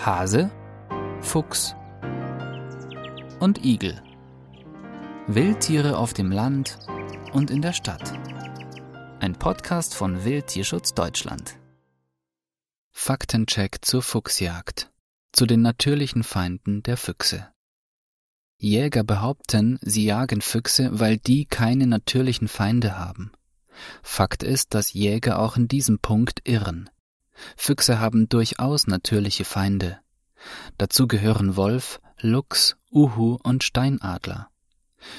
[0.00, 0.52] Hase,
[1.20, 1.74] Fuchs
[3.40, 4.00] und Igel.
[5.26, 6.78] Wildtiere auf dem Land
[7.32, 8.12] und in der Stadt.
[9.18, 11.58] Ein Podcast von Wildtierschutz Deutschland.
[12.92, 14.92] Faktencheck zur Fuchsjagd.
[15.32, 17.48] Zu den natürlichen Feinden der Füchse.
[18.56, 23.32] Jäger behaupten, sie jagen Füchse, weil die keine natürlichen Feinde haben.
[24.04, 26.88] Fakt ist, dass Jäger auch in diesem Punkt irren.
[27.56, 29.98] Füchse haben durchaus natürliche Feinde.
[30.76, 34.50] Dazu gehören Wolf, Luchs, Uhu und Steinadler.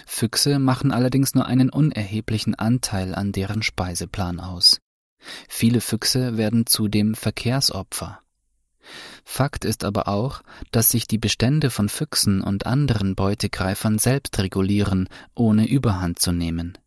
[0.06, 4.80] Füchse machen allerdings nur einen unerheblichen Anteil an deren Speiseplan aus.
[5.48, 8.20] Viele Füchse werden zudem Verkehrsopfer.
[9.24, 10.42] Fakt ist aber auch,
[10.72, 16.78] dass sich die Bestände von Füchsen und anderen Beutegreifern selbst regulieren, ohne Überhand zu nehmen.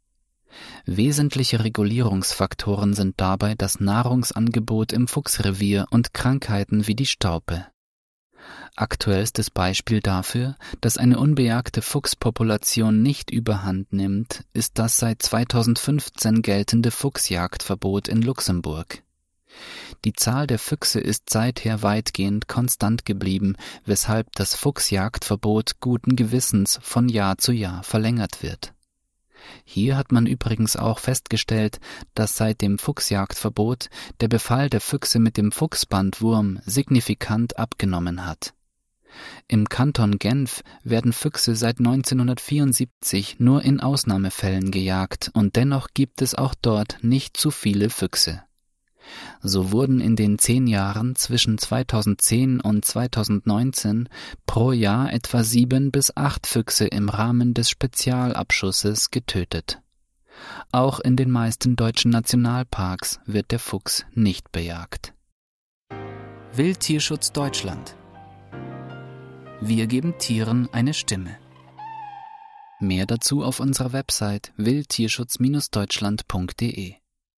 [0.84, 7.66] Wesentliche Regulierungsfaktoren sind dabei das Nahrungsangebot im Fuchsrevier und Krankheiten wie die Staupe.
[8.74, 16.90] Aktuellstes Beispiel dafür, dass eine unbejagte Fuchspopulation nicht überhand nimmt, ist das seit 2015 geltende
[16.90, 19.04] Fuchsjagdverbot in Luxemburg.
[20.04, 27.08] Die Zahl der Füchse ist seither weitgehend konstant geblieben, weshalb das Fuchsjagdverbot guten Gewissens von
[27.08, 28.72] Jahr zu Jahr verlängert wird
[29.64, 31.80] hier hat man übrigens auch festgestellt,
[32.14, 33.88] dass seit dem Fuchsjagdverbot
[34.20, 38.54] der Befall der Füchse mit dem Fuchsbandwurm signifikant abgenommen hat.
[39.48, 46.34] Im Kanton Genf werden Füchse seit 1974 nur in Ausnahmefällen gejagt und dennoch gibt es
[46.34, 48.42] auch dort nicht zu viele Füchse.
[49.42, 54.08] So wurden in den zehn Jahren zwischen 2010 und 2019
[54.46, 59.80] pro Jahr etwa sieben bis acht Füchse im Rahmen des Spezialabschusses getötet.
[60.70, 65.12] Auch in den meisten deutschen Nationalparks wird der Fuchs nicht bejagt.
[66.54, 67.96] Wildtierschutz Deutschland
[69.60, 71.36] Wir geben Tieren eine Stimme.
[72.80, 77.01] Mehr dazu auf unserer Website wildtierschutz-deutschland.de